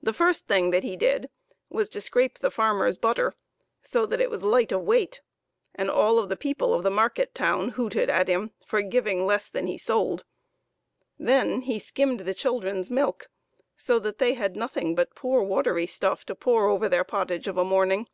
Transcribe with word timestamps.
The 0.00 0.12
first 0.12 0.46
thing 0.46 0.70
that 0.70 0.84
he 0.84 0.96
did 0.96 1.28
was 1.68 1.88
to 1.88 2.00
scrape 2.00 2.38
the 2.38 2.52
farmer's 2.52 2.96
butter, 2.96 3.34
so 3.82 4.06
that 4.06 4.20
it 4.20 4.30
was 4.30 4.44
light 4.44 4.70
of 4.70 4.82
weight, 4.82 5.22
and 5.74 5.90
all 5.90 6.20
of 6.20 6.28
the 6.28 6.36
people 6.36 6.72
of 6.72 6.84
the 6.84 6.88
market 6.90 7.34
town 7.34 7.72
FARMER 7.72 7.72
GRIGGS'S 7.72 7.76
BOGGART. 7.82 7.92
81 8.04 8.04
hooted 8.08 8.10
at 8.10 8.28
him 8.28 8.50
for 8.64 8.80
giving 8.82 9.26
less 9.26 9.48
than 9.48 9.66
he 9.66 9.76
sold. 9.76 10.24
Then 11.18 11.62
he 11.62 11.80
skimmed 11.80 12.20
the 12.20 12.32
children's 12.34 12.90
milk, 12.92 13.28
so 13.76 13.98
that 13.98 14.18
they 14.18 14.34
had 14.34 14.54
nothing 14.54 14.94
but 14.94 15.16
poor 15.16 15.42
watery 15.42 15.88
stuff 15.88 16.24
to 16.26 16.36
pour 16.36 16.68
over 16.68 16.88
their 16.88 17.02
pottage 17.02 17.48
of 17.48 17.58
a 17.58 17.64
morning.. 17.64 18.06